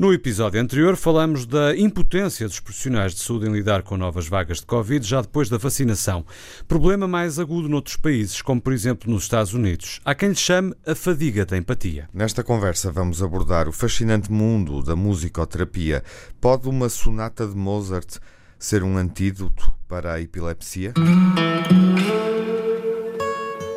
[0.00, 4.60] No episódio anterior falamos da impotência dos profissionais de saúde em lidar com novas vagas
[4.60, 6.24] de Covid já depois da vacinação.
[6.66, 10.00] Problema mais agudo noutros países, como por exemplo nos Estados Unidos.
[10.02, 12.08] Há quem lhe chame a fadiga da empatia.
[12.14, 16.02] Nesta conversa vamos abordar o fascinante mundo da musicoterapia.
[16.40, 18.16] Pode uma sonata de Mozart
[18.58, 20.94] ser um antídoto para a epilepsia?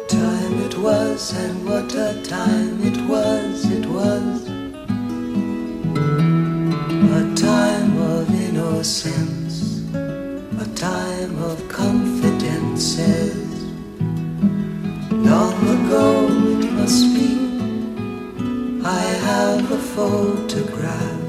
[0.07, 4.52] Time it was and what a time it was, it was
[8.83, 13.63] innocence, a time of confidences.
[15.09, 16.27] Long ago
[16.59, 17.31] it must be,
[18.83, 21.21] I have a photograph.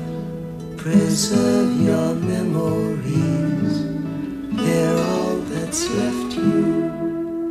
[0.79, 3.85] Preserve your memories,
[4.57, 6.94] they're all that's left you.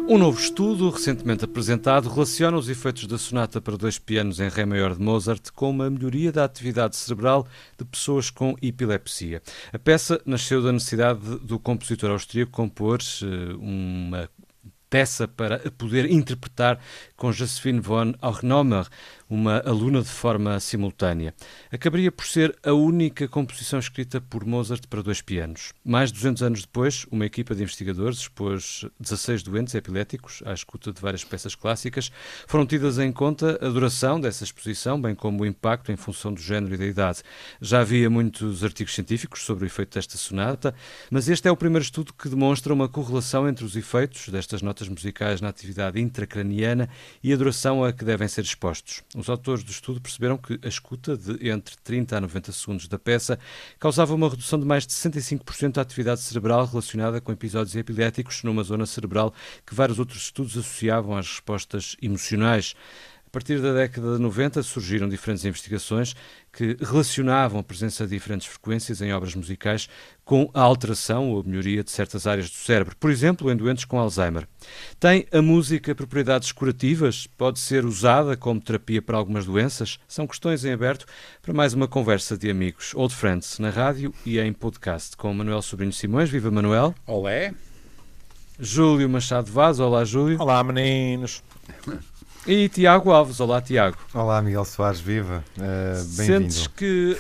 [0.06, 4.66] Um novo estudo, recentemente apresentado, relaciona os efeitos da sonata para dois pianos em Ré
[4.66, 9.42] maior de Mozart com uma melhoria da atividade cerebral de pessoas com epilepsia.
[9.72, 14.30] A peça nasceu da necessidade do compositor austríaco compor eh, uma
[14.94, 16.80] peça para poder interpretar
[17.16, 18.86] com Josephine von Ornomer,
[19.34, 21.34] uma aluna de forma simultânea.
[21.72, 25.74] Acabaria por ser a única composição escrita por Mozart para dois pianos.
[25.84, 30.94] Mais de 200 anos depois, uma equipa de investigadores expôs 16 doentes epiléticos à escuta
[30.94, 32.12] de várias peças clássicas.
[32.48, 36.40] Foram tidas em conta a duração dessa exposição, bem como o impacto em função do
[36.40, 37.24] género e da idade.
[37.60, 40.76] Já havia muitos artigos científicos sobre o efeito desta sonata,
[41.10, 44.88] mas este é o primeiro estudo que demonstra uma correlação entre os efeitos destas notas
[44.88, 46.88] musicais na atividade intracraniana
[47.24, 49.02] e a duração a que devem ser expostos.
[49.24, 53.00] Os autores do estudo perceberam que a escuta de entre 30 a 90 segundos da
[53.00, 53.40] peça
[53.80, 58.64] causava uma redução de mais de 65% da atividade cerebral relacionada com episódios epiléticos numa
[58.64, 59.34] zona cerebral
[59.66, 62.76] que vários outros estudos associavam às respostas emocionais.
[63.34, 66.16] A partir da década de 90 surgiram diferentes investigações
[66.52, 69.90] que relacionavam a presença de diferentes frequências em obras musicais
[70.24, 73.86] com a alteração ou a melhoria de certas áreas do cérebro, por exemplo, em doentes
[73.86, 74.48] com Alzheimer.
[75.00, 77.26] Tem a música propriedades curativas?
[77.26, 80.00] Pode ser usada como terapia para algumas doenças?
[80.08, 81.08] São questões em aberto
[81.42, 85.64] para mais uma conversa de amigos Old Friends na rádio e em podcast com Manuel
[85.64, 86.30] Sobrinho Simões.
[86.30, 86.94] Viva Manuel!
[87.08, 87.52] Olé!
[88.60, 89.80] Júlio Machado Vaz.
[89.80, 90.40] Olá, Júlio.
[90.40, 91.42] Olá, meninos.
[92.46, 93.40] E Tiago Alves.
[93.40, 93.98] Olá, Tiago.
[94.14, 95.46] Olá, Miguel Soares, viva.
[95.58, 96.52] Uh, Bem-vindo.
[96.52, 97.18] Sentes que.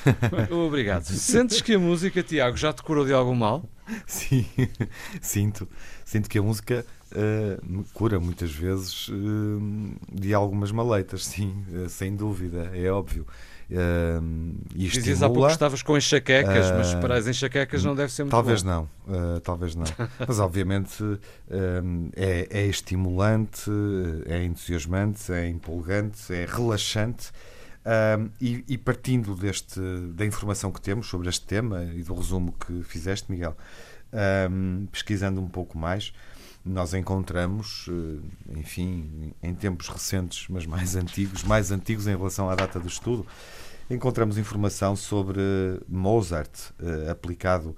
[0.51, 1.05] Obrigado.
[1.05, 3.63] Sentes que a música, Tiago, já te curou de algum mal?
[4.05, 4.45] Sim,
[5.21, 5.67] sinto.
[6.03, 12.69] Sinto que a música uh, cura muitas vezes uh, de algumas maleitas, sim, sem dúvida,
[12.73, 13.25] é óbvio.
[13.73, 17.83] Uh, e Dizias estimula, há pouco que estavas com enxaquecas, uh, mas para as enxaquecas
[17.83, 18.87] não deve ser muito Talvez bom.
[19.07, 19.85] não, uh, talvez não.
[20.27, 21.03] mas obviamente
[22.15, 23.71] é, é, estimulante,
[24.27, 27.31] é entusiasmante, é empolgante, é relaxante.
[28.39, 29.79] E, e, partindo deste,
[30.13, 33.57] da informação que temos sobre este tema e do resumo que fizeste, Miguel,
[34.89, 36.13] pesquisando um pouco mais,
[36.63, 37.89] nós encontramos,
[38.55, 43.27] enfim, em tempos recentes, mas mais antigos, mais antigos em relação à data do estudo,
[43.89, 45.41] encontramos informação sobre
[45.87, 47.75] Mozart uh, aplicado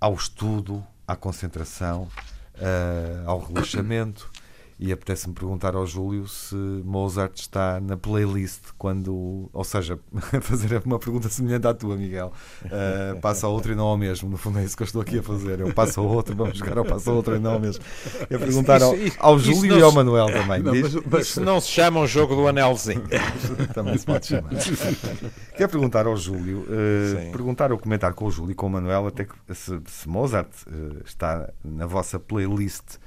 [0.00, 2.08] ao estudo, à concentração,
[2.54, 4.30] uh, ao relaxamento.
[4.78, 9.48] E apetece-me perguntar ao Júlio se Mozart está na playlist quando.
[9.50, 9.98] Ou seja,
[10.42, 12.30] fazer uma pergunta semelhante à tua, Miguel.
[12.64, 14.28] Uh, passa a outra e não ao mesmo.
[14.28, 15.60] No fundo é isso que eu estou aqui a fazer.
[15.60, 17.82] Eu passo a outro, vamos jogar ao passo a outro e não ao mesmo.
[18.28, 20.62] É perguntar ao, ao Júlio e ao Manuel também.
[20.62, 23.04] Não, mas, mas, isso não se chama um jogo do anelzinho.
[23.72, 24.50] também se pode chamar.
[25.56, 29.06] Quer perguntar ao Júlio, uh, perguntar ou comentar com o Júlio e com o Manuel
[29.06, 32.98] até que se, se Mozart uh, está na vossa playlist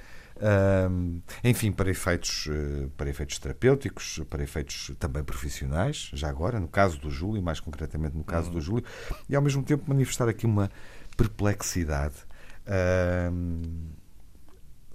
[1.44, 7.00] enfim, para efeitos, eh, para efeitos terapêuticos, para efeitos também profissionais, já agora, no caso
[7.00, 8.54] do Júlio, mais concretamente no caso uhum.
[8.54, 8.86] do Júlio,
[9.28, 10.72] e ao mesmo tempo manifestar aqui uma
[11.18, 12.16] perplexidade.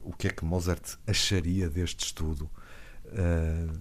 [0.02, 2.50] o que é que Mozart acharia deste estudo
[3.06, 3.80] uh,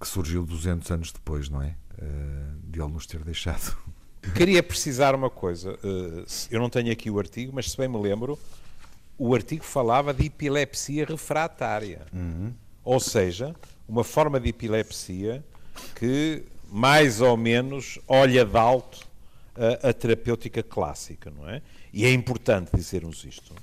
[0.00, 1.76] que surgiu 200 anos depois, não é?
[1.98, 3.76] Uh, de ele nos ter deixado.
[4.34, 5.72] Queria precisar uma coisa.
[5.74, 8.38] Uh, eu não tenho aqui o artigo, mas se bem me lembro,
[9.18, 12.06] o artigo falava de epilepsia refratária.
[12.12, 12.52] Uhum.
[12.84, 13.54] Ou seja,
[13.88, 15.44] uma forma de epilepsia
[15.94, 19.06] que mais ou menos olha de alto
[19.54, 21.62] a, a terapêutica clássica, não é?
[21.92, 23.54] E é importante dizermos isto,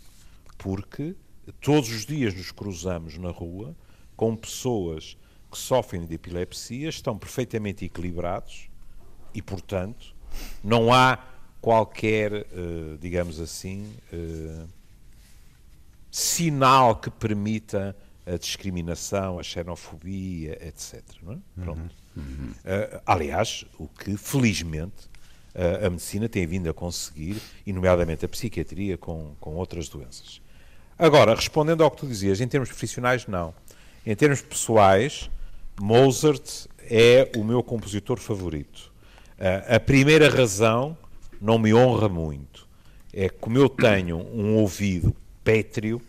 [0.57, 1.15] porque
[1.61, 3.75] todos os dias nos cruzamos na rua
[4.15, 5.17] com pessoas
[5.51, 8.69] que sofrem de epilepsia, estão perfeitamente equilibrados
[9.33, 10.15] e, portanto,
[10.63, 11.19] não há
[11.61, 14.67] qualquer, uh, digamos assim, uh,
[16.13, 21.01] sinal que permita a discriminação, a xenofobia, etc.
[21.27, 21.63] É?
[21.63, 21.95] Pronto.
[22.15, 22.51] Uhum.
[22.51, 25.09] Uh, aliás, o que felizmente
[25.55, 30.39] a, a medicina tem vindo a conseguir, e nomeadamente a psiquiatria com, com outras doenças.
[30.99, 33.51] Agora, respondendo ao que tu dizias, em termos profissionais, não.
[34.05, 35.31] Em termos pessoais,
[35.81, 38.93] Mozart é o meu compositor favorito.
[39.39, 40.95] Uh, a primeira razão
[41.41, 42.67] não me honra muito.
[43.11, 46.01] É como eu tenho um ouvido pétreo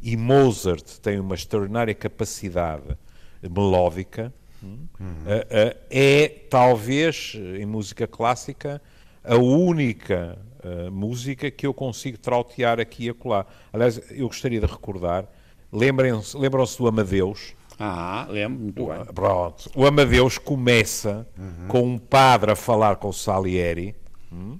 [0.00, 2.96] e Mozart tem uma extraordinária capacidade
[3.42, 4.32] melódica,
[4.62, 4.86] uhum.
[5.00, 8.80] uh, uh, é talvez, em música clássica,
[9.24, 13.46] a única uh, música que eu consigo trautear aqui e acolá.
[13.72, 15.26] Aliás, eu gostaria de recordar,
[15.72, 17.54] lembram-se lembram do Amadeus?
[17.78, 19.04] Ah, lembro, muito o, bem.
[19.06, 19.70] Pronto.
[19.74, 21.68] O Amadeus começa uhum.
[21.68, 23.94] com um padre a falar com o Salieri,
[24.32, 24.58] hum,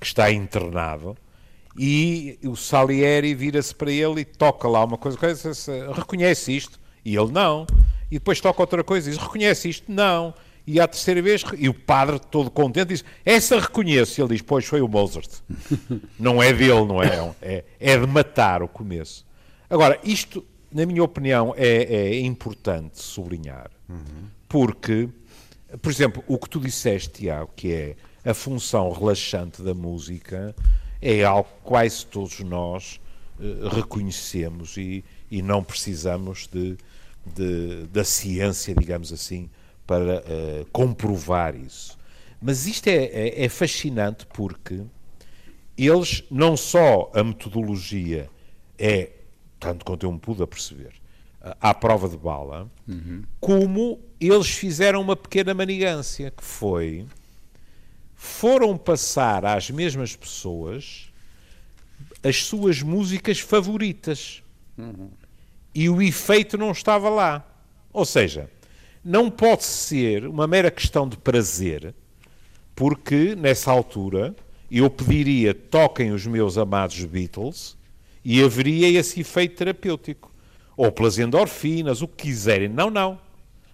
[0.00, 1.16] que está internado,
[1.78, 5.52] e o Salieri vira-se para ele e toca lá uma coisa, coisa
[5.92, 6.80] reconhece isto?
[7.04, 7.66] E ele não.
[8.10, 9.90] E depois toca outra coisa e diz, reconhece isto?
[9.90, 10.34] Não.
[10.66, 14.20] E à terceira vez, e o padre todo contente diz, essa reconheço.
[14.20, 15.30] E ele diz, pois foi o Mozart.
[16.18, 17.34] não é dele, não é?
[17.40, 19.24] É, é de matar o começo.
[19.70, 23.70] Agora, isto, na minha opinião, é, é importante sublinhar.
[23.88, 24.26] Uhum.
[24.48, 25.08] Porque,
[25.80, 27.96] por exemplo, o que tu disseste, Tiago, que é
[28.28, 30.54] a função relaxante da música,
[31.06, 33.00] é algo que quase todos nós
[33.38, 36.76] uh, reconhecemos e, e não precisamos de,
[37.24, 39.48] de, da ciência, digamos assim,
[39.86, 41.96] para uh, comprovar isso.
[42.42, 44.82] Mas isto é, é, é, fascinante porque
[45.78, 48.28] eles, não só a metodologia
[48.78, 49.10] é,
[49.60, 50.92] tanto quanto eu me pude a perceber,
[51.60, 53.22] à prova de bala, uhum.
[53.40, 57.06] como eles fizeram uma pequena manigância, que foi,
[58.26, 61.10] foram passar às mesmas pessoas
[62.22, 64.42] as suas músicas favoritas.
[64.76, 65.10] Uhum.
[65.74, 67.46] E o efeito não estava lá.
[67.92, 68.50] Ou seja,
[69.04, 71.94] não pode ser uma mera questão de prazer,
[72.74, 74.34] porque nessa altura
[74.70, 77.76] eu pediria toquem os meus amados Beatles
[78.24, 80.32] e haveria esse efeito terapêutico.
[80.76, 82.68] Ou pelas endorfinas, o que quiserem.
[82.68, 83.18] Não, não.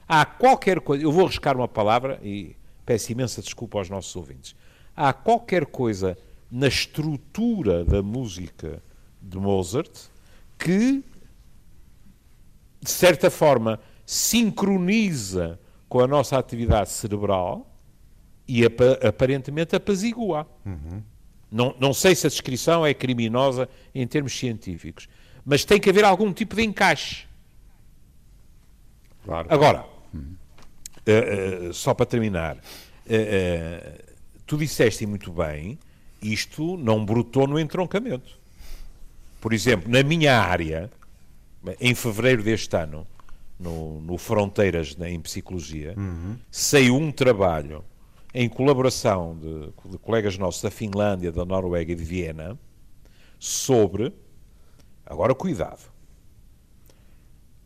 [0.07, 1.03] Há qualquer coisa.
[1.03, 4.55] Eu vou arriscar uma palavra e peço imensa desculpa aos nossos ouvintes.
[4.95, 6.17] Há qualquer coisa
[6.51, 8.83] na estrutura da música
[9.21, 9.91] de Mozart
[10.59, 11.03] que,
[12.81, 15.59] de certa forma, sincroniza
[15.89, 17.67] com a nossa atividade cerebral
[18.47, 20.47] e aparentemente apazigua.
[20.65, 21.03] Uhum.
[21.51, 25.09] Não, não sei se a descrição é criminosa em termos científicos,
[25.45, 27.27] mas tem que haver algum tipo de encaixe.
[29.25, 29.49] Claro.
[29.51, 29.92] Agora.
[31.07, 34.03] Uh, uh, só para terminar, uh,
[34.47, 35.79] tu disseste muito bem,
[36.23, 38.39] isto não brotou no entroncamento.
[39.41, 40.91] Por exemplo, na minha área,
[41.81, 43.07] em fevereiro deste ano,
[43.59, 46.37] no, no Fronteiras em Psicologia, uhum.
[46.51, 47.85] saiu um trabalho
[48.35, 52.59] em colaboração de, de, colegas nossos da Finlândia, da Noruega e de Viena
[53.39, 54.13] sobre,
[55.05, 55.91] agora cuidado,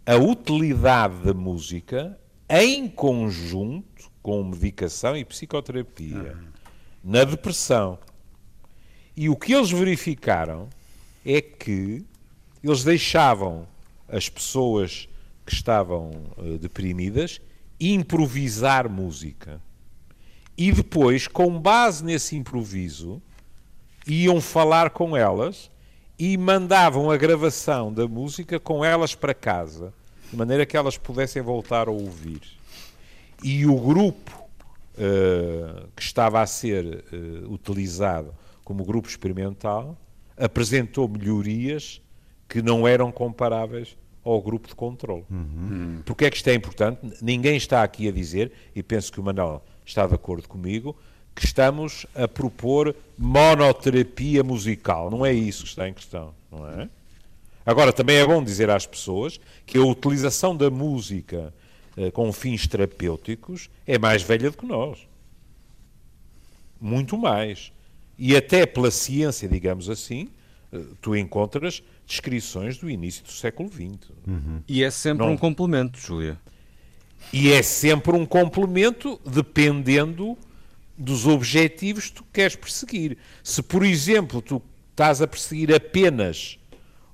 [0.05, 2.19] a utilidade da música
[2.49, 6.37] em conjunto com medicação e psicoterapia
[7.03, 7.99] na depressão.
[9.17, 10.69] E o que eles verificaram
[11.25, 12.05] é que
[12.63, 13.67] eles deixavam
[14.09, 15.09] as pessoas
[15.45, 17.41] que estavam uh, deprimidas
[17.79, 19.61] improvisar música.
[20.57, 23.21] E depois, com base nesse improviso,
[24.07, 25.71] iam falar com elas
[26.19, 29.93] e mandavam a gravação da música com elas para casa,
[30.31, 32.41] de maneira que elas pudessem voltar a ouvir.
[33.43, 34.31] E o grupo
[34.95, 39.97] uh, que estava a ser uh, utilizado como grupo experimental
[40.37, 42.01] apresentou melhorias
[42.49, 45.25] que não eram comparáveis ao grupo de controle.
[45.31, 46.03] Uhum.
[46.05, 47.01] Porque é que isto é importante?
[47.23, 50.97] Ninguém está aqui a dizer, e penso que o Manuel está de acordo comigo,
[51.35, 55.11] que estamos a propor monoterapia musical.
[55.11, 56.89] Não é isso que está em questão, não é?
[57.67, 61.53] Agora, também é bom dizer às pessoas que a utilização da música
[61.97, 65.09] eh, com fins terapêuticos é mais velha do que nós.
[66.81, 67.73] Muito mais.
[68.17, 70.29] E até pela ciência, digamos assim,
[70.73, 74.11] eh, tu encontras descrições do início do século XX.
[74.27, 74.63] Uhum.
[74.69, 75.33] E é sempre Não...
[75.33, 76.39] um complemento, Júlia.
[77.33, 80.39] E é sempre um complemento dependendo
[80.97, 83.19] dos objetivos que tu queres perseguir.
[83.43, 86.59] Se, por exemplo, tu estás a perseguir apenas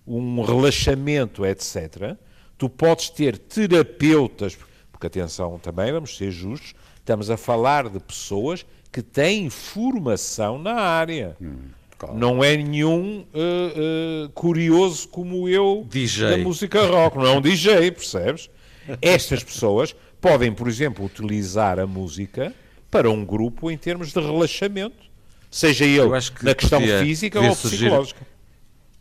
[0.06, 2.16] um relaxamento, etc.,
[2.59, 4.56] tu podes ter terapeutas,
[4.90, 10.75] porque atenção também, vamos ser justos, estamos a falar de pessoas que têm formação na
[10.75, 11.37] área.
[11.40, 11.56] Hum.
[11.99, 12.18] Claro.
[12.18, 16.30] Não é nenhum uh, uh, curioso como eu DJ.
[16.30, 18.50] da música rock, não é um DJ, percebes?
[19.00, 22.52] Estas pessoas podem, por exemplo, utilizar a música
[22.90, 24.97] para um grupo em termos de relaxamento,
[25.49, 28.26] seja ele que na questão física ou psicológica.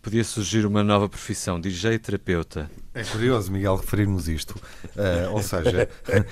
[0.01, 2.71] Podia surgir uma nova profissão, DJ terapeuta.
[2.91, 4.59] É curioso, Miguel, referirmos isto.
[4.97, 5.87] Ah, ou seja,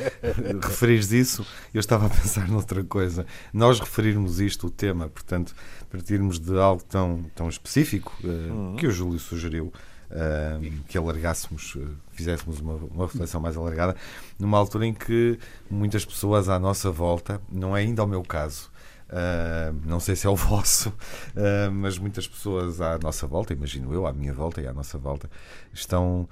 [0.59, 3.27] referires isso, eu estava a pensar noutra coisa.
[3.53, 5.53] Nós referirmos isto, o tema, portanto,
[5.91, 9.71] partirmos de algo tão, tão específico ah, que o Júlio sugeriu.
[10.09, 11.77] ah, que alargássemos,
[12.11, 13.95] fizéssemos uma, uma reflexão mais alargada,
[14.39, 15.38] numa altura em que
[15.69, 18.71] muitas pessoas à nossa volta, não é ainda o meu caso,
[19.09, 23.91] Uh, não sei se é o vosso, uh, mas muitas pessoas à nossa volta, imagino
[23.93, 25.29] eu, à minha volta e à nossa volta,
[25.73, 26.29] estão,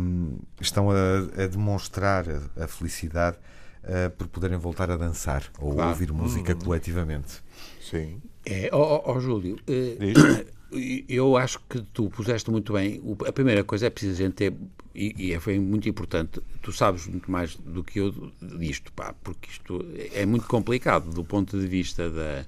[0.00, 0.94] um, estão a,
[1.42, 3.36] a demonstrar a, a felicidade
[3.84, 5.90] uh, por poderem voltar a dançar ou Claro.
[5.90, 7.40] ouvir música coletivamente.
[7.80, 8.20] Sim.
[8.44, 10.44] É, ó, Júlio, eh,
[11.08, 13.00] eu acho que tu puseste muito bem.
[13.04, 14.52] O- A primeira coisa é preciso a gente ter,
[14.94, 18.12] e, e é- foi muito importante, tu sabes muito mais do que eu
[18.58, 19.84] disto, pá, porque isto
[20.14, 22.44] é muito complicado do ponto de vista da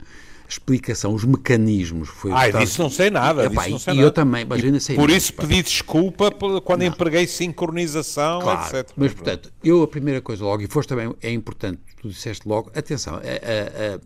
[0.49, 2.09] explicação, os mecanismos.
[2.09, 3.47] Foi o que Ai, estás- disso não sei nada.
[3.47, 4.07] Epá, disso não e- sei e nada.
[4.09, 5.43] eu também, mas E ainda sei Por isso pá.
[5.47, 6.31] pedi desculpa
[6.63, 8.93] quando empreguei sincronização, Claro, etc.
[8.97, 12.71] mas portanto, eu a primeira coisa logo, e foste também, é importante, tu disseste logo,
[12.75, 14.01] atenção, a- a- a-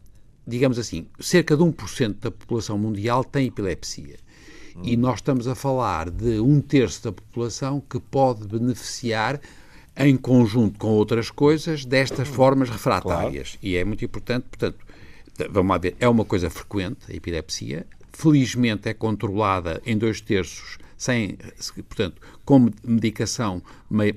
[0.47, 4.17] digamos assim, cerca de 1% da população mundial tem epilepsia.
[4.83, 9.41] E nós estamos a falar de um terço da população que pode beneficiar,
[9.97, 13.59] em conjunto com outras coisas, destas formas refratárias.
[13.63, 14.79] E é muito importante, portanto,
[15.51, 17.87] vamos lá ver, é uma coisa frequente, a epilepsia.
[18.13, 21.37] Felizmente é controlada em dois terços, sem,
[21.89, 23.63] portanto, com medicação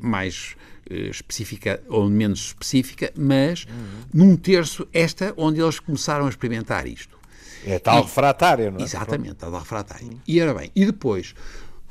[0.02, 0.56] mais
[0.90, 3.68] eh, específica ou menos específica, mas
[4.14, 7.21] num terço, esta onde eles começaram a experimentar isto.
[7.66, 8.84] É tal refratária, não é?
[8.84, 10.08] Exatamente, a da refratária.
[10.28, 11.36] E ora bem, e depois,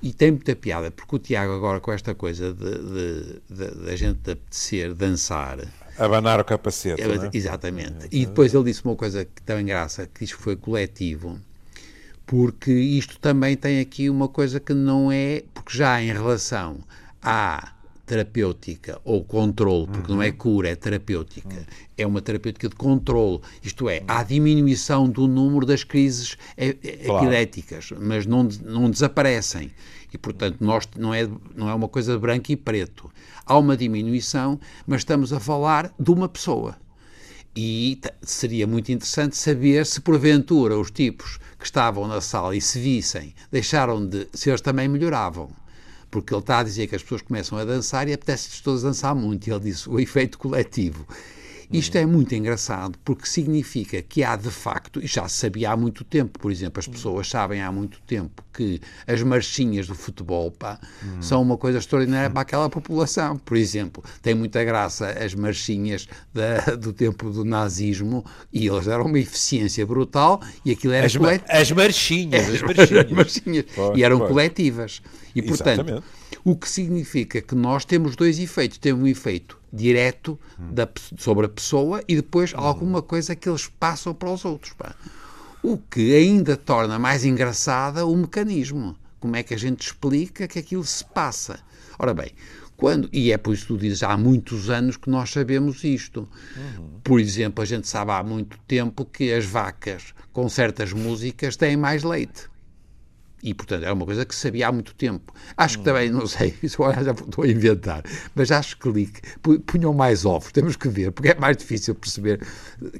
[0.02, 3.90] e tem muita piada, porque o Tiago agora com esta coisa de, de, de, de
[3.90, 5.58] a gente apetecer dançar,
[5.98, 7.02] Abanar o capacete.
[7.02, 7.30] é, é?
[7.32, 8.08] Exatamente.
[8.10, 11.38] E depois ele disse uma coisa que tem graça, que diz que foi coletivo,
[12.24, 16.78] porque isto também tem aqui uma coisa que não é, porque já em relação
[17.20, 17.72] à
[18.10, 21.64] terapêutica ou controle, porque não é cura, é terapêutica,
[21.96, 26.36] é uma terapêutica de controle, isto é, há diminuição do número das crises
[27.06, 27.24] Claro.
[27.24, 29.70] epiléticas, mas não, não desaparecem.
[30.12, 33.08] E, portanto, nós, não, é, não é uma coisa de branco e preto.
[33.46, 36.76] Há uma diminuição, mas estamos a falar de uma pessoa.
[37.54, 42.80] E seria muito interessante saber se porventura os tipos que estavam na sala e se
[42.80, 44.26] vissem, deixaram de.
[44.32, 45.48] se eles também melhoravam.
[46.10, 49.14] Porque ele está a dizer que as pessoas começam a dançar e apetece-lhes todas dançar
[49.14, 49.46] muito.
[49.46, 51.06] E ele disse o efeito coletivo.
[51.72, 55.76] Isto é muito engraçado porque significa que há de facto, e já se sabia há
[55.76, 60.50] muito tempo, por exemplo, as pessoas sabem há muito tempo que as marchinhas do futebol
[60.50, 60.80] pá,
[61.20, 63.38] são uma coisa extraordinária para aquela população.
[63.38, 69.06] Por exemplo, tem muita graça as marchinhas da- do tempo do nazismo e eles deram
[69.06, 71.50] uma eficiência brutal e aquilo era As, ma- coletivo.
[71.52, 73.10] as marchinhas, as As marchinhas.
[73.12, 73.64] marchinhas.
[73.96, 75.00] E eram coletivas.
[75.34, 76.04] E, portanto, Exatamente.
[76.44, 78.78] o que significa que nós temos dois efeitos.
[78.78, 83.66] Temos um efeito direto da pe- sobre a pessoa e depois alguma coisa que eles
[83.68, 84.72] passam para os outros.
[84.72, 84.94] pá.
[85.62, 88.96] O que ainda torna mais engraçada o mecanismo.
[89.18, 91.60] Como é que a gente explica que aquilo se passa?
[91.98, 92.30] Ora bem,
[92.76, 96.26] quando, e é por isso que tu dizes, há muitos anos que nós sabemos isto.
[97.04, 101.76] Por exemplo, a gente sabe há muito tempo que as vacas com certas músicas têm
[101.76, 102.48] mais leite.
[103.42, 105.32] E, portanto, é uma coisa que sabia há muito tempo.
[105.56, 108.02] Acho que também, não sei, isso já estou a inventar,
[108.34, 111.56] mas acho que li que pu- punham mais ovos, temos que ver, porque é mais
[111.56, 112.46] difícil perceber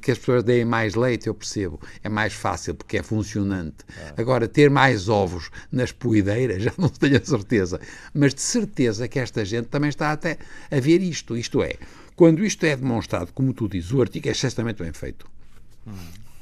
[0.01, 1.79] que as pessoas deem mais leite, eu percebo.
[2.03, 3.77] É mais fácil, porque é funcionante.
[4.17, 7.79] Agora, ter mais ovos nas poideiras, já não tenho a certeza.
[8.13, 10.39] Mas de certeza que esta gente também está até
[10.71, 11.37] a ver isto.
[11.37, 11.75] Isto é,
[12.15, 15.29] quando isto é demonstrado, como tu dizes, o artigo é excepcionalmente bem feito.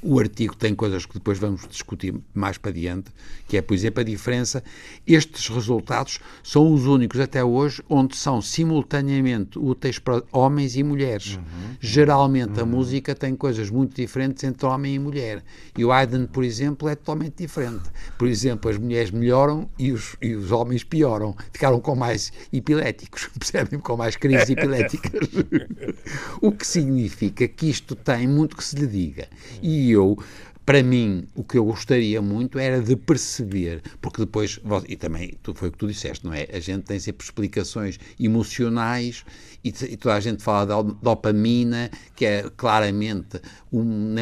[0.02, 3.10] O artigo tem coisas que depois vamos discutir mais para diante,
[3.46, 4.64] que é, por exemplo, a diferença.
[5.06, 11.38] Estes resultados são os únicos até hoje onde são simultaneamente úteis para homens e mulheres.
[11.80, 15.44] Geralmente a música tem coisas muito diferentes entre homem e mulher.
[15.76, 17.90] E o Haydn, por exemplo, é totalmente diferente.
[18.16, 21.36] Por exemplo, as mulheres melhoram e os, e os homens pioram.
[21.52, 23.78] Ficaram com mais epiléticos, percebem?
[23.78, 25.28] Com mais crises epiléticas.
[26.40, 29.28] o que significa que isto tem muito que se lhe diga.
[29.60, 30.16] E eu,
[30.70, 35.68] para mim, o que eu gostaria muito era de perceber, porque depois, e também foi
[35.68, 36.46] o que tu disseste, não é?
[36.52, 39.24] A gente tem sempre explicações emocionais
[39.64, 43.40] e, e toda a gente fala da dopamina, que é claramente
[43.72, 44.14] um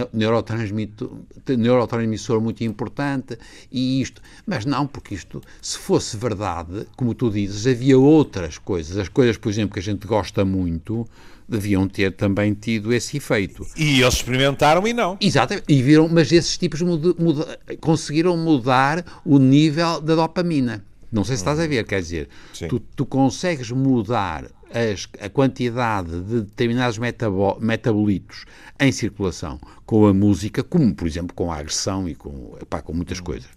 [1.52, 3.38] neurotransmissor muito importante,
[3.70, 4.22] e isto.
[4.46, 8.96] Mas não, porque isto, se fosse verdade, como tu dizes, havia outras coisas.
[8.96, 11.06] As coisas, por exemplo, que a gente gosta muito,
[11.48, 13.66] deviam ter também tido esse efeito.
[13.76, 15.16] E eles experimentaram e não.
[15.20, 15.64] Exatamente.
[15.68, 20.84] E viram, mas esses tipos muda, muda, conseguiram mudar o nível da dopamina.
[21.10, 22.28] Não sei se estás a ver, quer dizer,
[22.68, 28.44] tu, tu, consegues mudar as, a quantidade de determinados metabo, metabolitos
[28.78, 33.20] em circulação com a música, como por exemplo com a agressão e com, com muitas
[33.20, 33.48] coisas.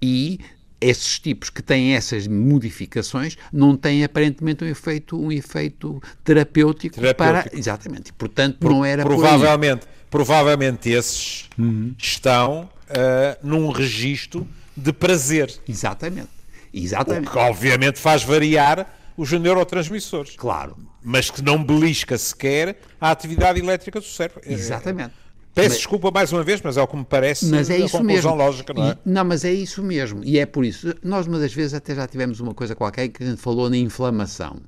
[0.00, 0.40] E
[0.80, 7.48] esses tipos que têm essas modificações não têm aparentemente um efeito, um efeito terapêutico, terapêutico.
[7.48, 7.58] para.
[7.58, 8.12] Exatamente.
[8.12, 11.94] Portanto, Por, não era provavelmente, provavelmente esses uhum.
[11.98, 15.52] estão uh, num registro de prazer.
[15.68, 16.28] Exatamente.
[16.72, 17.28] Exatamente.
[17.28, 20.36] O que obviamente faz variar os neurotransmissores.
[20.36, 20.76] Claro.
[21.02, 24.40] Mas que não belisca sequer a atividade elétrica do cérebro.
[24.44, 25.12] Exatamente.
[25.58, 28.02] Peço mas, desculpa mais uma vez, mas é o que me parece mas é isso
[28.02, 28.34] mesmo.
[28.34, 28.90] lógica, não é?
[28.92, 30.22] E, não, mas é isso mesmo.
[30.24, 30.94] E é por isso.
[31.02, 33.76] Nós, uma das vezes, até já tivemos uma coisa qualquer que a gente falou na
[33.76, 34.60] inflamação.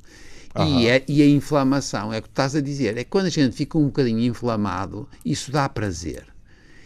[0.58, 3.30] E, é, e, a inflamação, é o que estás a dizer, é que quando a
[3.30, 6.26] gente fica um bocadinho inflamado, isso dá prazer.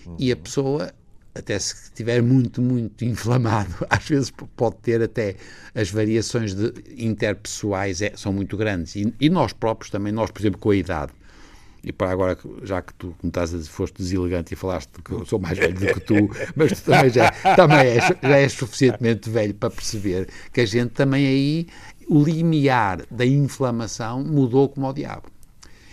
[0.04, 0.16] Uhum.
[0.18, 0.92] E a pessoa,
[1.34, 5.36] até se estiver muito, muito inflamado, às vezes pode ter até
[5.74, 8.96] as variações de, interpessoais é, são muito grandes.
[8.96, 11.12] E, e, nós próprios também, nós, por exemplo, com a idade,
[11.84, 15.26] e para agora, já que tu, como estás a foste deselegante e falaste que eu
[15.26, 16.14] sou mais velho do que tu,
[16.56, 20.90] mas tu também, já, também és, já és suficientemente velho para perceber que a gente
[20.90, 21.66] também aí,
[22.08, 25.28] o limiar da inflamação mudou como ao diabo.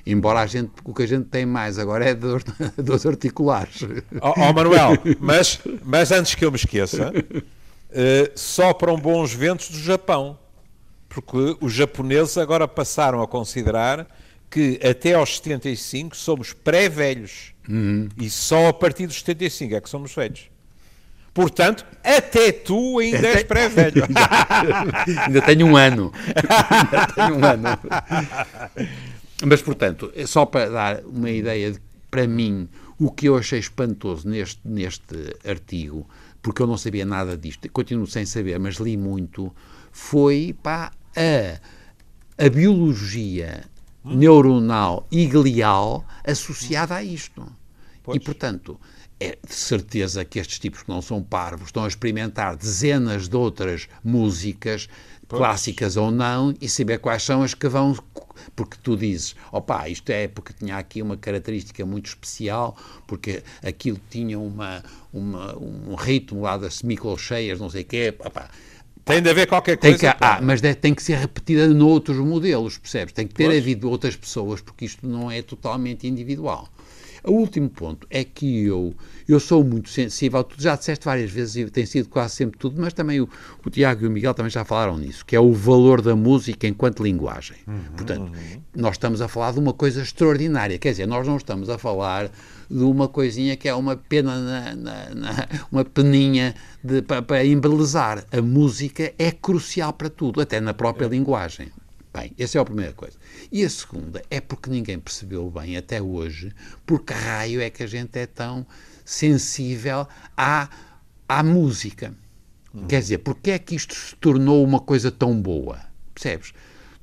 [0.06, 3.84] Embora a gente, o que a gente tem mais agora é dores articulares.
[4.22, 9.70] Ó oh, oh, Manuel, mas, mas antes que eu me esqueça, uh, sopram bons ventos
[9.70, 10.40] do Japão.
[11.08, 14.08] Porque os japoneses agora passaram a considerar
[14.51, 17.53] que até aos 75 somos pré-velhos.
[17.67, 18.10] Uhum.
[18.17, 20.51] E só a partir dos 75 é que somos velhos.
[21.34, 23.34] Portanto, até tu ainda até...
[23.36, 24.03] és pré-velho.
[25.25, 26.12] ainda tenho um ano.
[26.15, 27.67] ainda tenho um ano.
[29.46, 31.79] Mas, portanto, é só para dar uma ideia de,
[32.10, 32.67] para mim,
[33.00, 35.15] o que eu achei espantoso neste, neste
[35.48, 36.05] artigo,
[36.41, 39.55] porque eu não sabia nada disto, continuo sem saber, mas li muito,
[39.92, 43.64] foi pá, a, a biologia
[44.03, 47.46] neuronal e glial associada a isto.
[48.03, 48.18] Pois.
[48.18, 48.79] E, portanto,
[49.20, 53.35] é de certeza que estes tipos que não são parvos estão a experimentar dezenas de
[53.35, 54.90] outras músicas,
[55.27, 55.40] pois.
[55.40, 57.96] clássicas ou não, e saber quais são as que vão.
[58.55, 64.00] Porque tu dizes, opá, isto é porque tinha aqui uma característica muito especial, porque aquilo
[64.09, 64.83] tinha uma,
[65.14, 68.50] uma um ritmo lá das semicolcheias, não sei o quê, opá,
[69.05, 69.98] tem de haver qualquer coisa.
[69.98, 73.14] Tem que, ah, mas deve, tem que ser repetida noutros modelos, percebes?
[73.14, 73.57] Tem que ter pois.
[73.57, 76.70] havido outras pessoas, porque isto não é totalmente individual.
[77.24, 78.96] O último ponto é que eu,
[79.27, 82.81] eu sou muito sensível, tu já disseste várias vezes e tem sido quase sempre tudo,
[82.81, 83.29] mas também o,
[83.64, 86.68] o Tiago e o Miguel também já falaram nisso, que é o valor da música
[86.68, 87.57] enquanto linguagem.
[87.68, 88.62] Uhum, Portanto, uhum.
[88.75, 92.31] nós estamos a falar de uma coisa extraordinária, quer dizer, nós não estamos a falar
[92.70, 96.55] de uma coisinha que é uma pena, na, na, na, uma peninha
[97.05, 98.25] para, para embelezar.
[98.31, 101.10] A música é crucial para tudo, até na própria é.
[101.10, 101.68] linguagem.
[102.14, 103.18] Bem, essa é a primeira coisa.
[103.52, 106.54] E a segunda é porque ninguém percebeu bem até hoje
[106.86, 108.66] porque raio é que a gente é tão
[109.06, 110.70] sensível à,
[111.28, 112.14] à música.
[112.76, 112.86] Hum.
[112.88, 115.80] Quer dizer, porque é que isto se tornou uma coisa tão boa?
[116.14, 116.54] Percebes?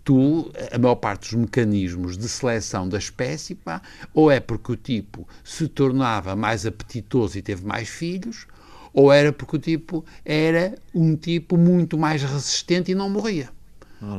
[0.08, 3.82] tu, a maior parte dos mecanismos de seleção da espécie, pá,
[4.14, 8.46] ou é porque o tipo se tornava mais apetitoso e teve mais filhos,
[8.94, 13.50] ou era porque o tipo era um tipo muito mais resistente e não morria.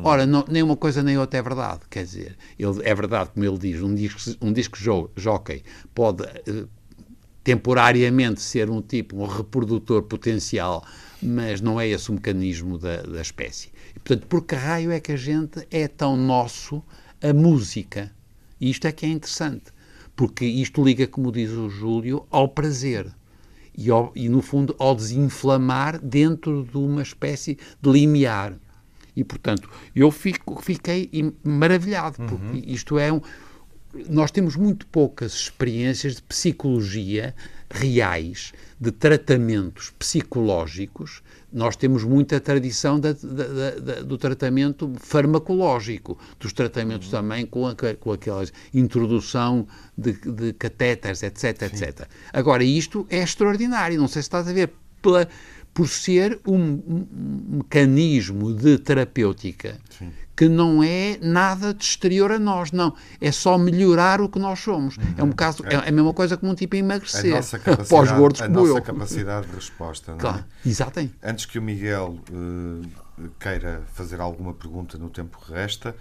[0.04, 1.82] Ora, não, nem uma coisa nem outra é verdade.
[1.90, 5.64] Quer dizer, ele, é verdade, como ele diz, um disco, um disco jo, jockey
[5.94, 6.68] pode uh,
[7.44, 10.84] temporariamente ser um tipo, um reprodutor potencial,
[11.22, 13.70] mas não é esse o mecanismo da, da espécie.
[14.04, 16.84] Portanto, por que raio é que a gente é tão nosso
[17.22, 18.12] a música?
[18.60, 19.72] E isto é que é interessante,
[20.16, 23.08] porque isto liga, como diz o Júlio, ao prazer.
[23.78, 28.54] E, ao, e, no fundo, ao desinflamar dentro de uma espécie de limiar.
[29.16, 31.10] E, portanto, eu fico, fiquei
[31.44, 32.64] maravilhado, porque uhum.
[32.66, 33.22] isto é um.
[34.08, 37.34] Nós temos muito poucas experiências de psicologia
[37.72, 46.54] reais, de tratamentos psicológicos nós temos muita tradição da, da, da, do tratamento farmacológico, dos
[46.54, 47.20] tratamentos uhum.
[47.20, 49.68] também com, a, com aquela introdução
[49.98, 51.86] de, de catéteres, etc, Sim.
[51.86, 52.08] etc.
[52.32, 55.28] Agora, isto é extraordinário, não sei se estás a ver, pela,
[55.74, 57.06] por ser um,
[57.58, 62.96] mecanismo de terapêutica Sim que não é nada de exterior a nós, não.
[63.20, 64.96] É só melhorar o que nós somos.
[64.96, 65.04] Uhum.
[65.18, 67.36] É um caso, é, é a mesma coisa como um tipo emagrecer.
[67.36, 67.42] A
[68.16, 70.14] gordos a como nossa capacidade de resposta.
[70.14, 70.16] É?
[70.16, 71.10] claro, exato.
[71.22, 75.94] Antes que o Miguel uh, queira fazer alguma pergunta no tempo que resta,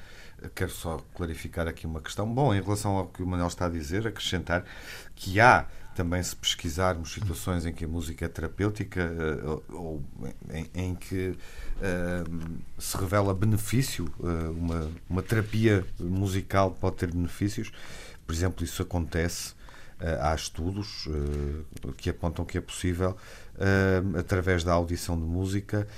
[0.54, 2.32] quero só clarificar aqui uma questão.
[2.32, 4.64] Bom, em relação ao que o Manuel está a dizer, acrescentar
[5.16, 5.66] que há
[5.98, 10.04] também se pesquisarmos situações em que a música é terapêutica uh, ou
[10.48, 17.72] em, em que uh, se revela benefício, uh, uma, uma terapia musical pode ter benefícios,
[18.24, 19.54] por exemplo, isso acontece,
[20.20, 21.08] há estudos
[21.96, 23.16] que apontam que é possível,
[24.16, 25.88] através da audição de música,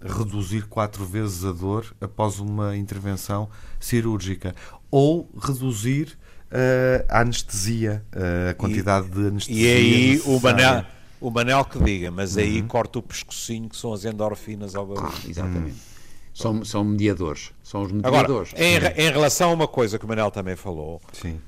[0.00, 4.56] reduzir quatro vezes a dor após uma intervenção cirúrgica
[4.90, 6.18] ou reduzir
[6.54, 9.74] uh, a anestesia, uh, a quantidade e, de anestesia.
[9.74, 10.84] E aí o Manel,
[11.20, 12.68] o Manel que diga, mas aí uhum.
[12.68, 15.12] corta o pescocinho que são as endorfinas ao barulho.
[15.12, 15.72] Ah, exatamente.
[15.72, 15.94] Uhum.
[16.34, 17.52] São, são mediadores.
[17.62, 18.52] São os mediadores.
[18.52, 21.00] Agora, em, em, relação a uma coisa que o Manel também falou.
[21.12, 21.40] Sim.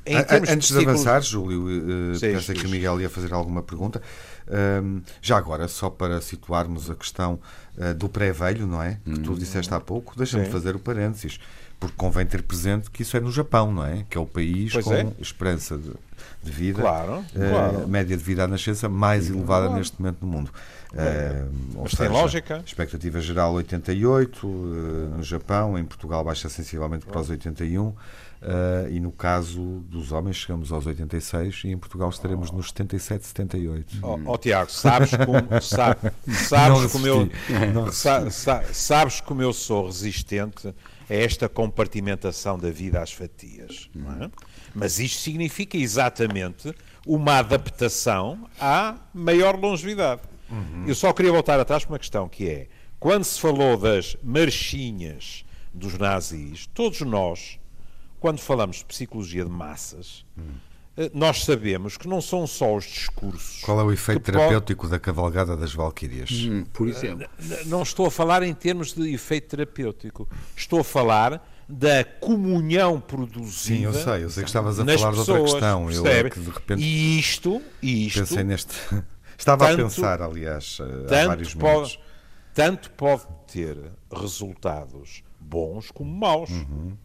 [0.49, 4.01] Antes de, de avançar, Júlio, uh, sim, pensei que o Miguel ia fazer alguma pergunta.
[4.49, 7.41] Um, já agora, só para situarmos a questão
[7.77, 9.01] uh, do pré-velho, não é?
[9.05, 11.41] Que tu disseste há pouco, deixa-me fazer o parênteses
[11.79, 14.05] porque convém ter presente que isso é no Japão, não é?
[14.09, 15.07] Que é o país pois com é.
[15.21, 15.93] esperança de,
[16.43, 17.89] de vida, claro, uh, claro.
[17.89, 19.79] média de vida à nascença mais elevada claro.
[19.79, 20.51] neste momento no mundo.
[20.93, 22.63] Uh, Mas seja, tem lógica.
[22.65, 24.51] Expectativa geral 88, uh,
[25.17, 27.93] no Japão, em Portugal baixa sensivelmente para os 81.
[28.43, 32.57] Uh, e no caso dos homens chegamos aos 86 e em Portugal estaremos oh.
[32.57, 33.97] nos 77, 78.
[34.03, 36.13] Oh, oh Tiago, sabes como, sabe,
[36.47, 37.31] sabes, como eu,
[37.93, 40.73] sa, sa, sabes como eu sou resistente
[41.09, 43.89] é esta compartimentação da vida às fatias.
[44.23, 44.31] É?
[44.75, 46.75] Mas isto significa exatamente
[47.07, 50.23] uma adaptação à maior longevidade.
[50.51, 50.85] Uhum.
[50.87, 55.45] Eu só queria voltar atrás para uma questão que é, quando se falou das marchinhas
[55.73, 57.59] dos nazis, todos nós,
[58.19, 60.67] quando falamos de psicologia de massas, uhum
[61.13, 63.61] nós sabemos que não são só os discursos.
[63.61, 64.93] Qual é o efeito terapêutico pode...
[64.93, 66.31] da cavalgada das Valquírias?
[66.31, 67.29] Hum, por exemplo.
[67.51, 70.27] Eh, não estou a falar em termos de efeito terapêutico.
[70.57, 73.53] Estou a falar da comunhão produzida.
[73.53, 75.91] Sim, eu sei, eu sei que estavas a falar pessoas, de outra questão.
[75.91, 78.75] Eu é que de repente e isto, isto pensei neste.
[79.39, 81.99] Estava tanto, a pensar, aliás, eh, há vários pode, momentos.
[82.55, 83.77] Tanto pode ter
[84.11, 86.49] resultados bons como maus.
[86.49, 86.97] Uhum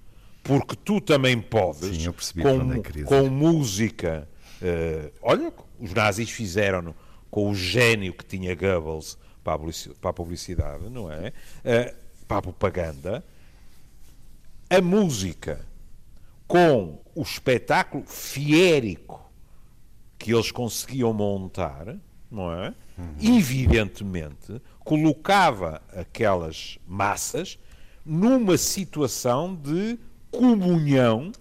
[0.43, 4.27] porque tu também podes, Sim, com, é com música.
[4.61, 6.93] Uh, olha, os nazis fizeram
[7.29, 11.29] com o gênio que tinha Goebbels para a publicidade, não é?
[11.59, 11.95] Uh,
[12.27, 13.23] para a propaganda.
[14.69, 15.65] A música
[16.47, 19.21] com o espetáculo fiérico
[20.17, 21.95] que eles conseguiam montar,
[22.29, 22.73] não é?
[22.97, 23.37] Uhum.
[23.37, 27.57] Evidentemente, colocava aquelas massas
[28.05, 29.97] numa situação de
[30.31, 31.31] comunhão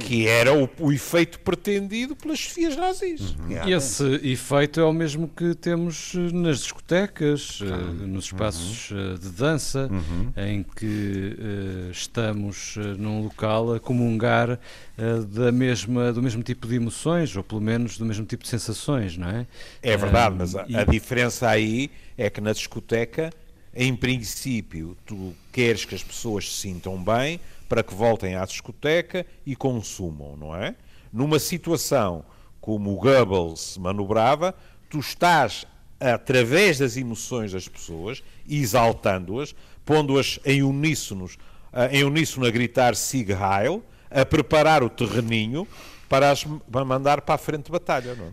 [0.00, 3.20] que era o, o, efeito pretendido pelas chefias nazis.
[3.20, 3.68] Uhum.
[3.68, 9.14] E esse efeito é o mesmo que temos eh, nas discotecas, eh, nos espaços uhum.
[9.14, 10.32] de dança, uhum.
[10.36, 16.74] em que uh, estamos num local a comungar uh, da mesma, do mesmo tipo de
[16.76, 19.46] emoções, ou pelo menos do mesmo tipo de sensações, não é?
[19.82, 20.76] É verdade, mas a, e...
[20.76, 23.30] a diferença aí é que na discoteca,
[23.74, 27.40] em princípio, tu queres que as pessoas se sintam bem,
[27.74, 30.76] para que voltem à discoteca e consumam, não é?
[31.12, 32.24] Numa situação
[32.60, 34.54] como o Goebbels manobrava,
[34.88, 35.66] tu estás,
[35.98, 41.36] através das emoções das pessoas, exaltando-as, pondo-as em uníssonos,
[41.72, 45.66] eh, em uníssono a gritar Sieg Heil, a preparar o terreninho
[46.08, 48.30] para, as, para mandar para a frente de batalha, não é?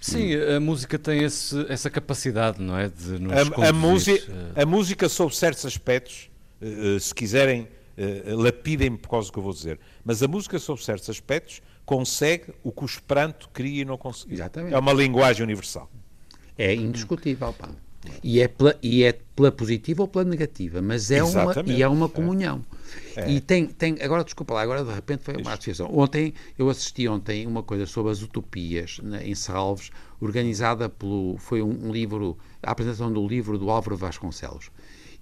[0.00, 2.88] Sim, a música tem esse, essa capacidade, não é?
[2.88, 6.28] De nos a, a, música, a música, sob certos aspectos,
[6.60, 9.78] eh, se quiserem uh, lapidem-me por causa do que eu vou dizer.
[10.04, 14.34] Mas a música, sob certos aspectos, consegue o que o Esperanto queria e não conseguiu.
[14.34, 14.74] Exatamente.
[14.74, 15.90] É uma linguagem universal.
[16.56, 17.70] É indiscutível, pá.
[18.22, 21.88] E é, pela, e é pela positiva ou pela negativa, mas é uma, e é
[21.88, 22.64] uma comunhão.
[23.14, 23.30] É.
[23.30, 25.90] E tem, tem, agora desculpa lá, agora de repente foi uma associação.
[25.92, 31.60] Ontem, eu assisti ontem uma coisa sobre as utopias né, em Salves, organizada pelo, foi
[31.60, 34.70] um, um livro, a apresentação do livro do Álvaro Vasconcelos.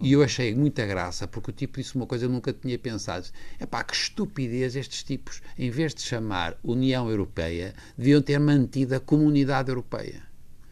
[0.01, 2.79] E eu achei muita graça, porque o tipo disse uma coisa que eu nunca tinha
[2.79, 3.27] pensado.
[3.59, 8.95] É pá, que estupidez estes tipos, em vez de chamar União Europeia, deviam ter mantido
[8.95, 10.29] a Comunidade Europeia.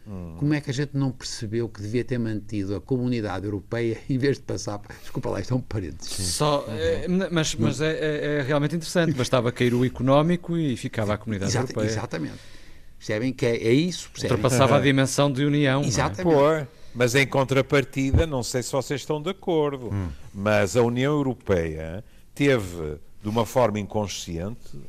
[0.07, 0.37] Hum.
[0.39, 4.17] Como é que a gente não percebeu que devia ter mantido a comunidade europeia em
[4.17, 4.81] vez de passar.
[5.03, 6.27] Desculpa lá, isto é um parênteses.
[6.29, 9.13] Só, é, mas mas é, é, é, realmente interessante.
[9.13, 11.91] Bastava cair o económico e ficava a comunidade Exata, europeia.
[11.91, 12.39] Exatamente.
[12.99, 14.09] Percebem que é, é isso?
[14.11, 14.37] Percebem?
[14.37, 15.83] Ultrapassava a dimensão de união.
[15.83, 15.87] É?
[15.87, 16.69] Exatamente.
[16.97, 20.09] Mas em contrapartida, não sei se vocês estão de acordo, hum.
[20.33, 22.03] mas a União Europeia
[22.35, 24.81] teve, de uma forma inconsciente,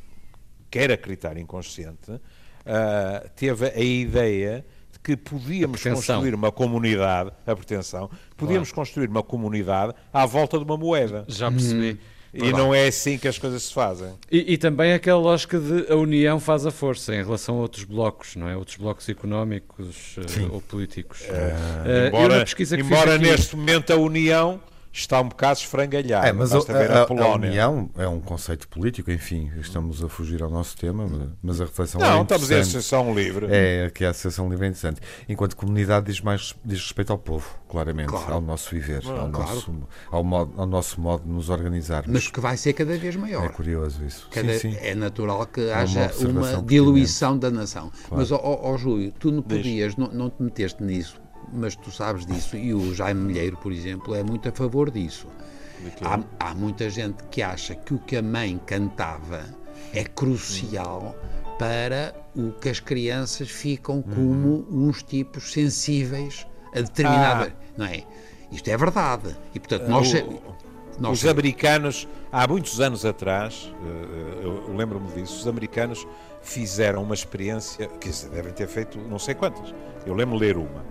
[0.70, 8.10] quer acreditar inconsciente, uh, teve a ideia de que podíamos construir uma comunidade, a pretensão,
[8.38, 8.86] podíamos claro.
[8.86, 11.26] construir uma comunidade à volta de uma moeda.
[11.28, 11.92] Já percebi.
[11.92, 12.17] Hum.
[12.32, 14.12] E não é assim que as coisas se fazem.
[14.30, 17.84] E, e, também aquela lógica de a união faz a força em relação a outros
[17.84, 18.56] blocos, não é?
[18.56, 21.22] Outros blocos económicos uh, ou políticos.
[21.22, 22.44] Uh, embora
[22.78, 23.24] embora aqui...
[23.24, 24.60] neste momento a união
[25.00, 26.26] está um bocado esfrangalhado.
[26.26, 30.50] É, mas a, a, a, união é um conceito político, enfim, estamos a fugir ao
[30.50, 31.08] nosso tema,
[31.42, 33.46] mas a reflexão não, é Não, estamos em associação livre.
[33.50, 35.00] É, que a associação livre é interessante.
[35.28, 38.34] Enquanto comunidade diz mais diz respeito ao povo, claramente, claro.
[38.34, 39.20] ao nosso viver, claro.
[39.20, 39.74] ao, nosso,
[40.10, 42.10] ao, modo, ao nosso modo de nos organizarmos.
[42.12, 43.44] Mas que vai ser cada vez maior.
[43.44, 44.28] É curioso isso.
[44.30, 44.78] Cada, sim, sim.
[44.80, 47.90] É natural que é haja uma, uma diluição da nação.
[47.90, 48.16] Claro.
[48.16, 51.20] Mas, ó, ó, Júlio, tu não podias, não, não te meteste nisso
[51.52, 55.26] mas tu sabes disso, e o Jaime Milheiro, por exemplo, é muito a favor disso.
[56.02, 59.44] Há, há, muita gente que acha que o que a mãe cantava
[59.92, 61.16] é crucial
[61.58, 64.88] para o que as crianças ficam como uhum.
[64.88, 67.52] uns tipos sensíveis a determinada.
[67.56, 67.64] Ah.
[67.76, 68.04] Não é?
[68.50, 69.36] Isto é verdade.
[69.54, 70.12] E portanto, nós.
[70.14, 70.58] O,
[70.98, 76.04] nós os americanos, há muitos anos atrás, eh, eu lembro-me disso, os americanos
[76.42, 79.72] fizeram uma experiência, que devem ter feito não sei quantas,
[80.04, 80.84] eu lembro ler uma,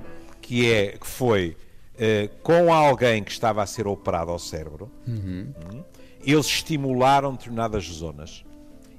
[0.47, 1.57] que, é, que foi
[1.95, 5.53] uh, com alguém que estava a ser operado ao cérebro, uhum.
[5.73, 5.83] um,
[6.23, 8.45] eles estimularam determinadas zonas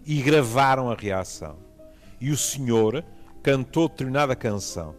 [0.05, 1.57] e gravaram a reação.
[2.21, 3.03] E o senhor
[3.43, 4.95] cantou determinada canção.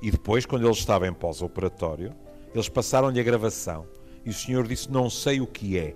[0.00, 2.14] E depois, quando ele estava em pós-operatório,
[2.54, 3.86] eles passaram-lhe a gravação.
[4.24, 5.94] E o senhor disse: Não sei o que é.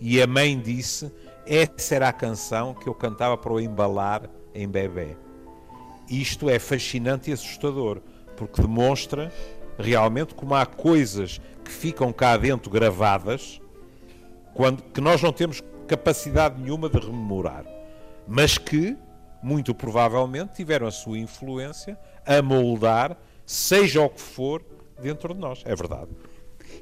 [0.00, 1.12] E a mãe disse:
[1.46, 4.22] Essa era a canção que eu cantava para o embalar
[4.54, 5.18] em bebê.
[6.08, 8.00] Isto é fascinante e assustador,
[8.46, 9.32] porque demonstra
[9.78, 13.60] realmente como há coisas que ficam cá dentro gravadas
[14.54, 17.64] quando, que nós não temos capacidade nenhuma de rememorar,
[18.26, 18.96] mas que,
[19.42, 24.62] muito provavelmente, tiveram a sua influência a moldar, seja o que for,
[25.00, 25.62] dentro de nós.
[25.64, 26.10] É verdade.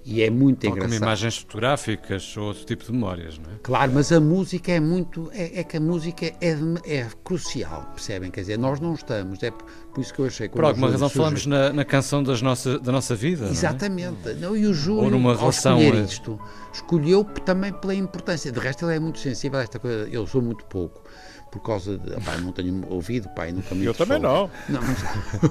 [0.05, 0.93] E é muito Tal engraçado.
[0.93, 3.55] Como imagens fotográficas ou outro tipo de memórias, não é?
[3.63, 5.31] Claro, mas a música é muito.
[5.33, 8.31] É, é que a música é, é, crucial, percebem?
[8.31, 9.43] Quer dizer, nós não estamos.
[9.43, 11.19] É por isso que eu achei Por alguma razão surge...
[11.19, 13.47] falamos na, na, canção das nossa, da nossa vida.
[13.49, 14.25] Exatamente.
[14.25, 14.35] Não, é?
[14.35, 16.41] não, e o Júlio, ou numa relação escolher isto,
[16.73, 18.51] escolheu também pela importância.
[18.51, 20.09] De resto, ele é muito sensível a esta coisa.
[20.09, 21.03] Eu sou muito pouco
[21.51, 22.13] por causa de.
[22.15, 24.51] Opa, não tenho ouvido, pai, nunca me Eu também não.
[24.69, 24.81] Não,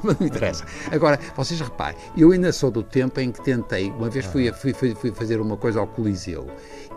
[0.04, 0.66] não me interessa.
[0.92, 4.74] Agora, vocês reparem, eu ainda sou do tempo em que tentei, uma vez fui, fui,
[4.74, 6.48] fui fazer uma coisa ao Coliseu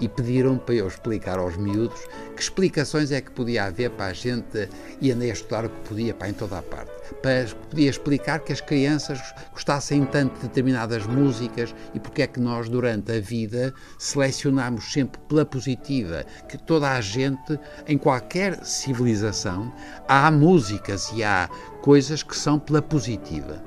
[0.00, 2.00] e pediram para eu explicar aos miúdos
[2.34, 4.68] que explicações é que podia haver para a gente,
[5.00, 8.40] e andei a estudar o que podia, para em toda a parte, para podia explicar
[8.40, 9.20] que as crianças
[9.52, 15.20] gostassem tanto de determinadas músicas e porque é que nós, durante a vida, selecionamos sempre
[15.28, 18.58] pela positiva, que toda a gente, em qualquer
[18.92, 19.72] civilização,
[20.06, 21.48] há músicas e há
[21.80, 23.62] coisas que são pela positiva.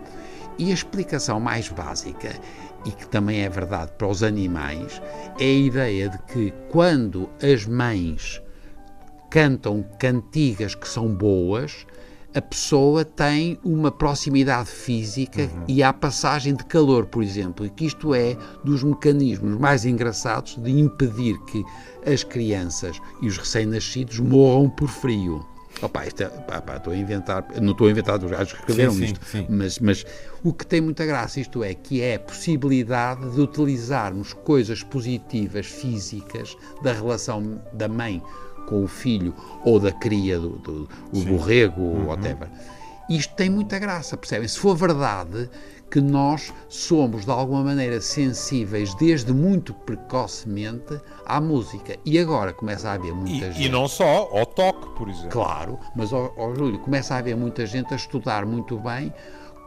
[0.58, 2.32] E a explicação mais básica
[2.86, 5.02] e que também é verdade para os animais,
[5.40, 8.42] é a ideia de que quando as mães
[9.30, 11.86] cantam cantigas que são boas,
[12.36, 15.64] a pessoa tem uma proximidade física uhum.
[15.70, 20.58] e há passagem de calor, por exemplo, e que isto é dos mecanismos mais engraçados
[20.58, 21.64] de impedir que
[22.06, 25.46] as crianças e os recém-nascidos morram por frio.
[25.82, 28.60] Opa, isto é, pá, pá, estou a inventar, não estou a inventar, os gajos que
[28.60, 29.46] escreveram sim, isto, sim.
[29.50, 30.06] Mas, mas
[30.44, 35.66] o que tem muita graça, isto é, que é a possibilidade de utilizarmos coisas positivas
[35.66, 38.22] físicas da relação da mãe
[38.66, 42.02] com o filho ou da cria do, do o borrego uhum.
[42.02, 42.50] ou whatever.
[43.10, 44.48] Isto tem muita graça, percebem?
[44.48, 45.50] Se for verdade,
[45.92, 51.96] que nós somos de alguma maneira sensíveis desde muito precocemente à música.
[52.04, 53.66] E agora começa a haver muita e, gente.
[53.66, 55.30] E não só, ao toque, por exemplo.
[55.30, 59.14] Claro, mas ao, ao Júlio, começa a haver muita gente a estudar muito bem.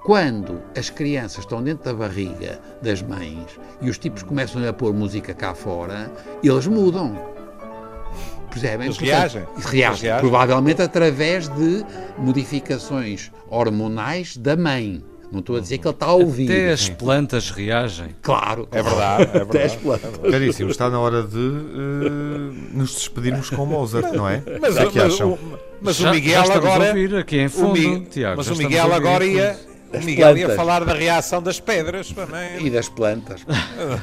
[0.04, 4.92] Quando as crianças estão dentro da barriga das mães e os tipos começam a pôr
[4.92, 6.10] música cá fora,
[6.42, 7.37] eles mudam.
[8.50, 8.86] Percebem?
[8.86, 9.42] Eles reagem.
[9.56, 10.10] reagem.
[10.18, 11.84] Provavelmente através de
[12.18, 15.02] modificações hormonais da mãe.
[15.30, 16.50] Não estou a dizer que ele está a ouvir.
[16.50, 18.16] Até as plantas reagem.
[18.22, 18.66] Claro.
[18.72, 19.22] É verdade.
[19.22, 19.50] É verdade.
[19.50, 20.16] Até as plantas.
[20.30, 24.42] Caríssimo, está na hora de uh, nos despedirmos com Mozart, não é?
[24.58, 25.32] Mas, é que acham?
[25.32, 25.38] O,
[25.82, 26.88] mas já, o Miguel já agora.
[26.88, 30.50] Ouvir aqui em fundo, o Tiago, mas o Miguel agora ia o Miguel plantas.
[30.50, 32.66] ia falar da reação das pedras também.
[32.66, 33.42] E das plantas.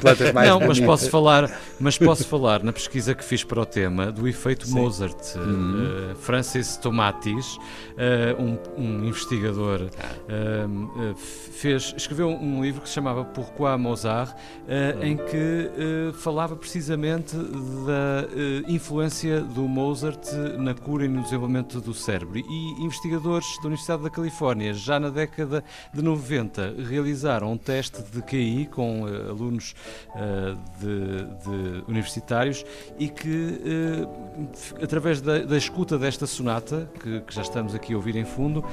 [0.00, 3.66] plantas mais Não, mas posso falar, mas posso falar na pesquisa que fiz para o
[3.66, 4.74] tema do efeito Sim.
[4.74, 5.36] Mozart.
[5.36, 6.12] Uhum.
[6.12, 7.58] Uh, Francis Tomatis
[8.38, 15.16] um, um, investigador uh, fez, escreveu um livro que se chamava Pourquoi Mozart, uh, em
[15.16, 15.70] que
[16.14, 18.26] falava precisamente da
[18.68, 22.38] influência do Mozart na cura e no desenvolvimento do cérebro.
[22.38, 28.22] E investigadores da Universidade da Califórnia, já na década de 90, realizaram um teste de
[28.22, 29.74] QI com alunos
[30.78, 32.64] de, de universitários
[32.98, 34.06] e que,
[34.82, 38.64] através da, da escuta desta sonata, que, que, já estamos aqui a ouvir em fundo,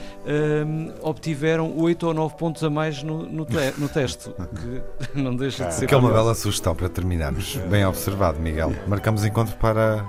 [1.02, 4.30] obtiveram 8 ou 9 pontos a mais no, no, te, no teste,
[5.14, 5.88] que não deixa de ser.
[5.88, 7.56] Que é uma bela sugestão para terminarmos.
[7.70, 8.74] Bem observado, Miguel.
[8.88, 10.06] Marcamos encontro para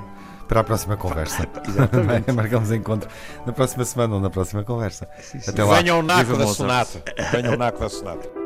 [0.46, 1.48] para a próxima conversa.
[1.66, 2.30] Exatamente.
[2.32, 3.08] Marcamos encontro
[3.46, 5.08] na próxima semana ou na próxima conversa.
[5.18, 5.50] Sim, sim.
[5.50, 5.80] Até lá.
[5.80, 7.02] Venham o naco da sonata.
[7.32, 8.43] Venham o naco da sonata.